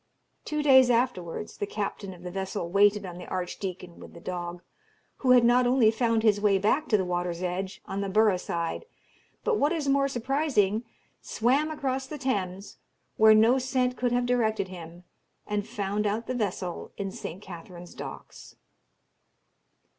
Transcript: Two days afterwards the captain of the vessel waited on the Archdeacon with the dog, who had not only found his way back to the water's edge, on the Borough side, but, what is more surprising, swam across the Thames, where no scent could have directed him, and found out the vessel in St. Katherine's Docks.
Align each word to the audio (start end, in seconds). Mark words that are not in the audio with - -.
Two 0.45 0.63
days 0.63 0.89
afterwards 0.89 1.57
the 1.57 1.67
captain 1.67 2.11
of 2.11 2.23
the 2.23 2.31
vessel 2.31 2.71
waited 2.71 3.05
on 3.05 3.19
the 3.19 3.27
Archdeacon 3.27 3.99
with 3.99 4.15
the 4.15 4.19
dog, 4.19 4.63
who 5.17 5.29
had 5.29 5.43
not 5.45 5.67
only 5.67 5.91
found 5.91 6.23
his 6.23 6.41
way 6.41 6.57
back 6.57 6.87
to 6.87 6.97
the 6.97 7.05
water's 7.05 7.43
edge, 7.43 7.83
on 7.85 8.01
the 8.01 8.09
Borough 8.09 8.35
side, 8.37 8.85
but, 9.43 9.59
what 9.59 9.71
is 9.71 9.87
more 9.87 10.07
surprising, 10.07 10.83
swam 11.21 11.69
across 11.69 12.07
the 12.07 12.17
Thames, 12.17 12.77
where 13.17 13.35
no 13.35 13.59
scent 13.59 13.95
could 13.95 14.11
have 14.11 14.25
directed 14.25 14.69
him, 14.69 15.03
and 15.45 15.67
found 15.67 16.07
out 16.07 16.25
the 16.25 16.33
vessel 16.33 16.91
in 16.97 17.11
St. 17.11 17.39
Katherine's 17.39 17.93
Docks. 17.93 18.55